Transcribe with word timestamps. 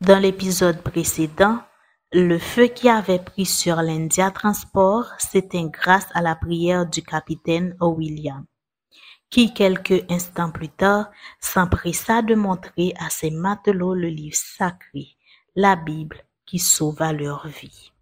Dans 0.00 0.18
l'épisode 0.20 0.82
précédent, 0.82 1.58
le 2.12 2.38
feu 2.38 2.68
qui 2.68 2.88
avait 2.88 3.18
pris 3.18 3.46
sur 3.46 3.82
l'India 3.82 4.30
Transport 4.30 5.06
s'éteint 5.18 5.66
grâce 5.66 6.06
à 6.14 6.22
la 6.22 6.36
prière 6.36 6.86
du 6.86 7.02
capitaine 7.02 7.76
William, 7.80 8.44
qui 9.30 9.52
quelques 9.52 10.04
instants 10.10 10.52
plus 10.52 10.68
tard 10.68 11.10
s'empressa 11.40 12.22
de 12.22 12.36
montrer 12.36 12.94
à 13.00 13.10
ses 13.10 13.32
matelots 13.32 13.94
le 13.94 14.08
livre 14.08 14.36
sacré, 14.36 15.16
la 15.56 15.74
Bible, 15.74 16.24
qui 16.46 16.58
sauva 16.58 17.12
leur 17.12 17.46
vie. 17.46 17.92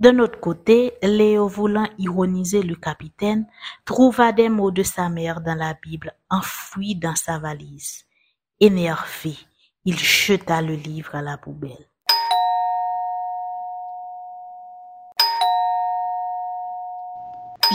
D'un 0.00 0.18
autre 0.18 0.40
côté, 0.40 0.94
Léo, 1.02 1.46
voulant 1.46 1.88
ironiser 1.98 2.62
le 2.62 2.74
capitaine, 2.74 3.46
trouva 3.84 4.32
des 4.32 4.48
mots 4.48 4.72
de 4.72 4.82
sa 4.82 5.08
mère 5.08 5.40
dans 5.40 5.54
la 5.54 5.74
Bible 5.74 6.12
enfouis 6.28 6.96
dans 6.96 7.14
sa 7.14 7.38
valise. 7.38 8.04
Énervé, 8.58 9.36
il 9.84 9.96
jeta 9.96 10.62
le 10.62 10.74
livre 10.74 11.14
à 11.14 11.22
la 11.22 11.38
poubelle. 11.38 11.88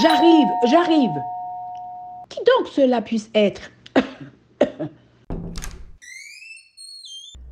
J'arrive, 0.01 0.47
j'arrive. 0.65 1.23
Qui 2.29 2.39
donc 2.39 2.67
cela 2.67 3.01
puisse 3.01 3.29
être? 3.33 3.71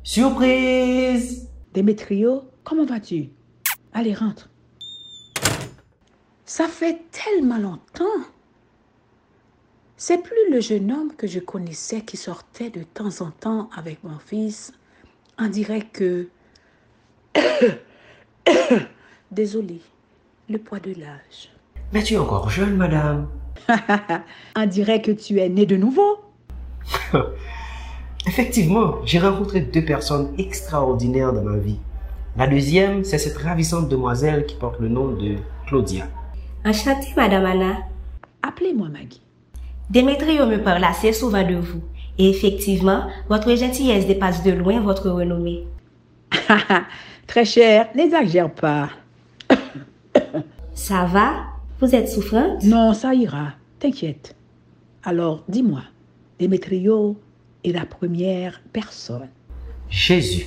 Surprise 0.04 1.47
Démétrio, 1.74 2.42
comment 2.64 2.86
vas-tu? 2.86 3.30
Allez, 3.92 4.14
rentre. 4.14 4.48
Ça 6.44 6.66
fait 6.66 7.02
tellement 7.10 7.58
longtemps. 7.58 8.24
C'est 9.96 10.22
plus 10.22 10.50
le 10.50 10.60
jeune 10.60 10.92
homme 10.92 11.14
que 11.14 11.26
je 11.26 11.40
connaissais 11.40 12.02
qui 12.02 12.16
sortait 12.16 12.70
de 12.70 12.82
temps 12.84 13.20
en 13.20 13.30
temps 13.30 13.68
avec 13.76 14.02
mon 14.04 14.18
fils. 14.18 14.72
On 15.38 15.48
dirait 15.48 15.82
que... 15.82 16.28
Désolé, 19.30 19.80
le 20.48 20.58
poids 20.58 20.80
de 20.80 20.92
l'âge. 20.92 21.50
Mais 21.92 22.02
tu 22.02 22.14
es 22.14 22.18
encore 22.18 22.48
jeune, 22.48 22.76
madame. 22.76 23.28
On 24.56 24.66
dirait 24.66 25.02
que 25.02 25.10
tu 25.10 25.38
es 25.38 25.48
né 25.48 25.66
de 25.66 25.76
nouveau. 25.76 26.20
Effectivement, 28.28 28.96
j'ai 29.06 29.18
rencontré 29.18 29.62
deux 29.62 29.82
personnes 29.82 30.34
extraordinaires 30.36 31.32
dans 31.32 31.42
ma 31.42 31.56
vie. 31.56 31.78
La 32.36 32.46
deuxième, 32.46 33.02
c'est 33.02 33.16
cette 33.16 33.38
ravissante 33.38 33.88
demoiselle 33.88 34.44
qui 34.44 34.54
porte 34.54 34.78
le 34.80 34.88
nom 34.90 35.12
de 35.12 35.36
Claudia. 35.66 36.08
Enchantée, 36.62 37.08
Madame 37.16 37.46
Anna. 37.46 37.76
Appelez-moi 38.42 38.90
Maggie. 38.90 39.22
Démétrio 39.88 40.44
me 40.44 40.62
parle 40.62 40.84
assez 40.84 41.14
souvent 41.14 41.42
de 41.42 41.54
vous. 41.54 41.80
Et 42.18 42.28
effectivement, 42.28 43.04
votre 43.30 43.54
gentillesse 43.54 44.06
dépasse 44.06 44.42
de 44.42 44.50
loin 44.50 44.82
votre 44.82 45.08
renommée. 45.08 45.66
Très 47.26 47.46
cher, 47.46 47.88
n'exagère 47.94 48.52
pas. 48.52 48.90
Ça 50.74 51.06
va? 51.06 51.44
Vous 51.80 51.94
êtes 51.94 52.10
souffrante? 52.10 52.62
Non, 52.62 52.92
ça 52.92 53.14
ira. 53.14 53.52
T'inquiète. 53.78 54.36
Alors, 55.02 55.44
dis-moi, 55.48 55.80
Démétrio 56.38 57.16
est 57.64 57.72
la 57.72 57.86
première 57.86 58.60
personne. 58.72 59.28
Jésus. 59.88 60.46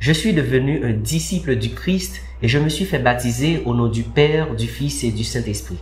Je 0.00 0.12
suis 0.12 0.32
devenu 0.32 0.84
un 0.84 0.92
disciple 0.92 1.54
du 1.56 1.70
Christ 1.70 2.20
et 2.42 2.48
je 2.48 2.58
me 2.58 2.68
suis 2.68 2.84
fait 2.84 2.98
baptiser 2.98 3.62
au 3.64 3.74
nom 3.74 3.86
du 3.86 4.02
Père, 4.02 4.56
du 4.56 4.66
Fils 4.66 5.04
et 5.04 5.12
du 5.12 5.22
Saint-Esprit. 5.22 5.78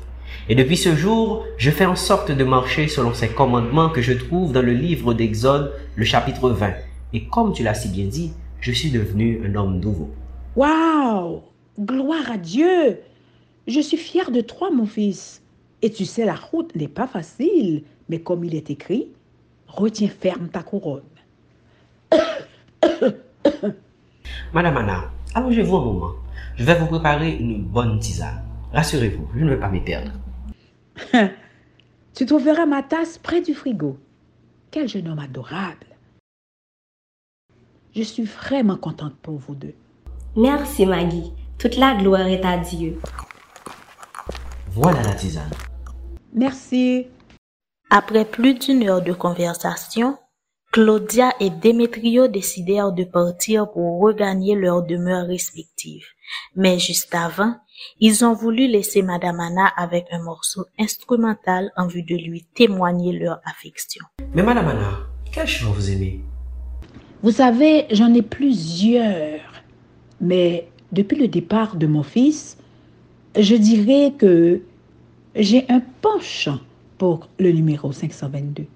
Et 0.49 0.55
depuis 0.55 0.77
ce 0.77 0.95
jour, 0.95 1.47
je 1.57 1.71
fais 1.71 1.87
en 1.87 1.97
sorte 1.97 2.31
de 2.31 2.45
marcher 2.45 2.89
selon 2.89 3.15
ces 3.15 3.29
commandements 3.29 3.89
que 3.89 4.03
je 4.03 4.13
trouve 4.13 4.53
dans 4.53 4.63
le 4.63 4.73
livre 4.73 5.15
d'Exode, 5.15 5.73
le 5.97 6.05
chapitre 6.05 6.51
20. 6.51 6.73
Et 7.13 7.25
comme 7.25 7.53
tu 7.53 7.63
l'as 7.63 7.75
si 7.75 7.89
bien 7.89 8.07
dit, 8.07 8.33
je 8.61 8.73
suis 8.73 8.91
devenu 8.91 9.41
un 9.47 9.55
homme 9.55 9.81
nouveau. 9.81 10.11
Waouh 10.57 11.41
Gloire 11.79 12.31
à 12.31 12.37
Dieu 12.37 12.99
Je 13.67 13.81
suis 13.81 13.97
fier 13.97 14.31
de 14.31 14.43
toi, 14.43 14.71
mon 14.71 14.87
fils. 14.87 15.41
Et 15.83 15.91
tu 15.91 16.05
sais, 16.05 16.27
la 16.27 16.35
route 16.35 16.75
n'est 16.77 16.89
pas 16.89 17.07
facile, 17.07 17.85
mais 18.09 18.21
comme 18.21 18.45
il 18.45 18.55
est 18.55 18.71
écrit, 18.71 19.09
retiens 19.71 20.09
ferme 20.09 20.49
ta 20.49 20.63
couronne. 20.63 21.03
Madame 24.53 24.77
Anna, 24.77 25.11
allongez-vous 25.35 25.77
un 25.77 25.85
moment. 25.85 26.13
Je 26.57 26.65
vais 26.65 26.75
vous 26.75 26.87
préparer 26.87 27.37
une 27.37 27.63
bonne 27.63 27.99
tisane. 27.99 28.43
Rassurez-vous, 28.73 29.29
je 29.35 29.45
ne 29.45 29.51
vais 29.51 29.61
pas 29.61 29.69
m'y 29.69 29.81
perdre. 29.81 30.13
tu 32.15 32.27
trouveras 32.27 32.67
ma 32.67 32.83
tasse 32.83 33.19
près 33.19 33.41
du 33.41 33.55
frigo. 33.55 33.99
Quel 34.71 34.89
jeune 34.89 35.09
homme 35.09 35.19
adorable. 35.19 35.87
Je 37.95 38.03
suis 38.03 38.25
vraiment 38.25 38.77
contente 38.77 39.15
pour 39.23 39.37
vous 39.37 39.55
deux. 39.55 39.75
Merci, 40.37 40.87
Maggie. 40.87 41.33
Toute 41.59 41.77
la 41.77 41.95
gloire 41.95 42.27
est 42.29 42.45
à 42.45 42.57
Dieu. 42.59 42.99
Voilà 44.69 45.03
la 45.03 45.15
tisane. 45.15 45.51
Merci. 46.33 47.09
Après 47.93 48.25
plus 48.25 48.55
d'une 48.55 48.89
heure 48.89 49.03
de 49.03 49.12
conversation, 49.12 50.17
Claudia 50.71 51.33
et 51.41 51.51
Démétrio 51.51 52.28
décidèrent 52.28 52.93
de 52.93 53.03
partir 53.03 53.69
pour 53.69 54.01
regagner 54.01 54.55
leurs 54.55 54.84
demeures 54.84 55.27
respectives. 55.27 56.06
Mais 56.55 56.78
juste 56.78 57.12
avant, 57.17 57.56
ils 57.99 58.25
ont 58.25 58.33
voulu 58.33 58.69
laisser 58.69 59.03
Madame 59.03 59.41
Anna 59.41 59.67
avec 59.77 60.06
un 60.12 60.23
morceau 60.23 60.67
instrumental 60.78 61.73
en 61.77 61.89
vue 61.89 62.05
de 62.05 62.15
lui 62.15 62.47
témoigner 62.55 63.19
leur 63.19 63.41
affection. 63.45 64.05
Mais 64.34 64.45
Madame 64.45 64.69
Anna, 64.69 64.99
quel 65.33 65.49
chant 65.49 65.72
vous 65.72 65.91
aimez? 65.91 66.21
Vous 67.25 67.33
savez, 67.33 67.87
j'en 67.91 68.15
ai 68.15 68.22
plusieurs. 68.22 69.41
Mais 70.21 70.69
depuis 70.93 71.19
le 71.19 71.27
départ 71.27 71.75
de 71.75 71.89
mon 71.89 72.05
fils, 72.05 72.57
je 73.37 73.57
dirais 73.57 74.12
que 74.17 74.62
j'ai 75.34 75.65
un 75.69 75.83
penchant 76.01 76.61
pour 77.00 77.31
le 77.38 77.50
numéro 77.50 77.93
522. 77.93 78.66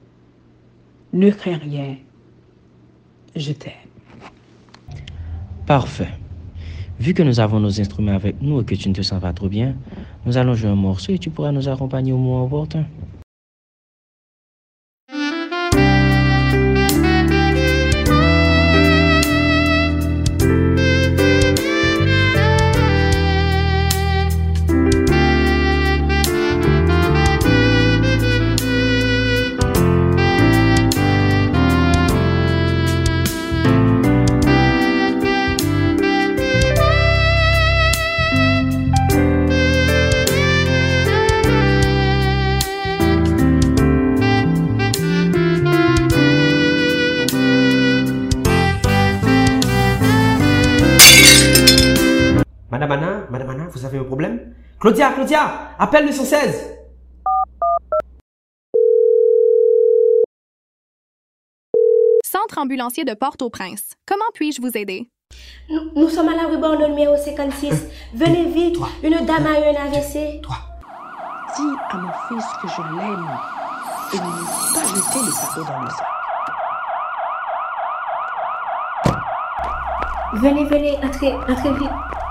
Ne 1.12 1.30
crains 1.30 1.58
rien. 1.58 1.96
Je 3.36 3.52
t'aime. 3.52 3.72
Parfait. 5.66 6.08
Vu 6.98 7.12
que 7.12 7.22
nous 7.22 7.38
avons 7.38 7.60
nos 7.60 7.82
instruments 7.82 8.14
avec 8.14 8.40
nous 8.40 8.62
et 8.62 8.64
que 8.64 8.76
tu 8.76 8.88
ne 8.88 8.94
te 8.94 9.02
sens 9.02 9.20
pas 9.20 9.34
trop 9.34 9.48
bien, 9.48 9.76
nous 10.24 10.38
allons 10.38 10.54
jouer 10.54 10.70
un 10.70 10.74
morceau 10.74 11.12
et 11.12 11.18
tu 11.18 11.28
pourras 11.28 11.52
nous 11.52 11.68
accompagner 11.68 12.12
au 12.12 12.16
moment 12.16 12.46
opportun. 12.46 12.86
Vous 53.72 53.84
avez 53.84 53.98
un 53.98 54.04
problème 54.04 54.54
Claudia, 54.80 55.12
Claudia, 55.12 55.70
appelle 55.78 56.06
le 56.06 56.12
116 56.12 56.70
Centre 62.24 62.58
ambulancier 62.58 63.04
de 63.04 63.14
Port-au-Prince. 63.14 63.92
Comment 64.06 64.24
puis-je 64.34 64.60
vous 64.60 64.76
aider? 64.76 65.08
Nous, 65.70 65.90
nous 65.94 66.08
sommes 66.08 66.28
à 66.28 66.36
la 66.36 66.48
rue 66.48 66.58
Bordeaux 66.58 66.88
numéro 66.88 67.16
56. 67.16 67.88
Venez 68.14 68.44
vite, 68.46 68.76
une 69.02 69.24
dame 69.24 69.46
a 69.46 69.60
eu 69.60 69.76
un 69.76 69.86
AVC. 69.86 70.42
Toi, 70.42 70.56
Dis 71.56 71.62
à 71.90 71.96
mon 71.96 72.10
fils 72.28 72.44
que 72.60 72.68
je 72.68 72.82
l'aime 72.96 73.28
et 74.12 74.16
ne 74.16 74.22
lui 74.22 74.46
pas 74.74 74.82
jeter 74.82 75.24
le 75.24 75.32
sac 75.32 75.56
dans 75.56 75.80
le 75.82 75.90
sac. 75.90 76.06
Venez, 80.34 80.64
venez, 80.64 80.96
entrez, 81.04 81.32
entrez 81.48 81.72
vite. 81.74 82.23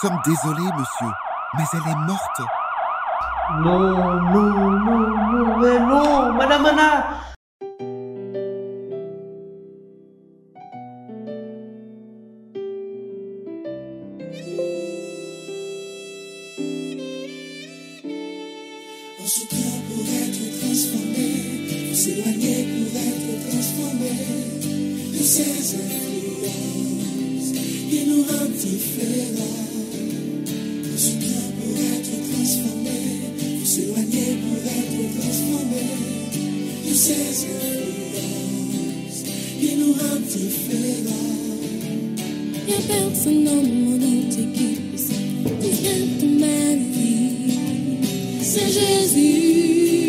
Sommes 0.00 0.20
désolés, 0.24 0.72
monsieur, 0.78 1.12
mais 1.58 1.64
elle 1.74 1.90
est 1.90 2.06
morte. 2.06 2.40
Non, 3.62 3.78
non, 3.78 4.14
non, 4.32 4.70
non, 4.80 5.58
mais 5.58 5.78
non, 5.80 6.32
Madame 6.32 6.66
Anna. 6.66 7.04
On 19.20 19.26
se 19.26 19.46
prend 19.48 19.80
pour 19.86 20.04
être 20.08 20.44
transformé, 20.60 21.28
s'éloigner 21.94 22.60
pour 22.72 22.88
être 22.96 23.32
transformé 23.50 24.12
de 25.12 25.22
ces 25.22 25.76
influences 25.76 27.52
qui 27.90 28.00
nous 28.08 28.22
rendent 28.22 28.52
différents. 28.52 29.69
De 36.90 36.94
ces 36.96 37.44
influences 37.46 39.22
qui 39.60 39.76
nous 39.76 39.92
rendent 39.92 40.26
différents. 40.26 41.36
Y'a 42.68 42.80
personne 42.88 43.44
dans 43.44 43.62
le 43.62 43.68
monde 43.68 44.02
entier 44.02 44.46
qui 44.54 44.68
puisse 44.74 45.10
détruire 45.60 46.00
l'humanité. 46.20 47.10
C'est 48.42 48.70
Jésus, 48.78 50.00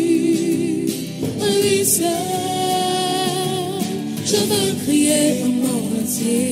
lui 1.62 1.84
seul. 1.84 2.08
Je 4.26 4.36
veux 4.36 4.70
crier 4.84 5.24
au 5.44 5.46
monde 5.46 5.92
entier. 6.02 6.50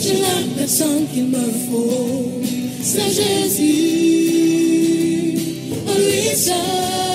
J'ai 0.00 0.16
la 0.20 0.36
personne 0.56 1.04
qu'il 1.12 1.26
me 1.26 1.46
faut. 1.68 2.40
C'est 2.82 3.10
Jésus, 3.10 3.68
lui 5.98 6.34
seul. 6.34 7.09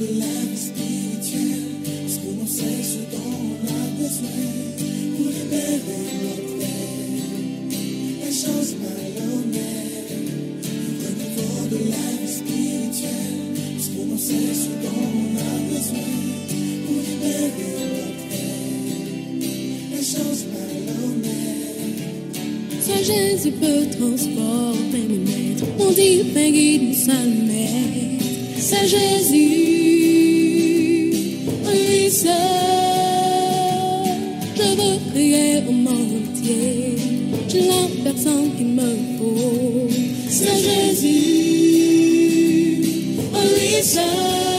De 0.00 0.06
la 0.18 0.32
vie 0.48 0.56
spirituelle, 0.56 1.68
parce 1.84 2.16
que 2.16 2.28
l'on 2.34 2.46
sait 2.46 2.82
ce 2.82 3.00
dont 3.12 3.36
on 3.36 3.60
a 3.68 3.84
besoin 4.00 4.40
pour 5.14 5.28
libérer 5.28 6.00
notre 6.24 6.56
être. 6.64 7.76
Les 8.24 8.32
choses 8.32 8.72
malhonnêtes. 8.80 10.16
Au 11.04 11.12
niveau 11.20 11.54
de 11.68 11.80
la 11.92 12.08
vie 12.16 12.32
spirituelle, 12.32 13.40
parce 13.76 13.88
que 13.88 14.00
l'on 14.08 14.16
sait 14.16 14.54
ce 14.64 14.72
dont 14.82 15.04
on 15.04 15.36
a 15.36 15.54
besoin 15.68 16.12
pour 16.86 16.98
libérer 17.08 17.68
notre 17.92 18.28
être. 18.32 18.72
Les 19.92 20.04
choses 20.14 20.42
malhonnêtes. 20.54 22.00
Soit 22.86 23.02
Jésus 23.02 23.52
peut 23.52 23.84
transformer 23.98 25.04
mes 25.10 25.22
maîtres, 25.28 25.68
mon 25.78 25.90
divin 25.90 26.50
guide, 26.50 26.84
mon 26.84 26.94
seul 26.94 27.28
maître. 27.46 28.24
C'est 28.58 28.86
Jésus, 28.86 29.69
Je 32.12 32.26
veux 34.56 34.98
prier 35.12 35.62
au 35.68 35.70
monde 35.70 36.24
entier. 36.24 36.96
J'ai 37.48 37.68
la 37.68 37.86
personne 38.02 38.50
qu'il 38.56 38.66
me 38.66 38.96
faut. 39.16 39.88
C'est 40.28 40.56
Jésus, 40.56 41.10
lui 43.54 43.82
seul. 43.82 44.49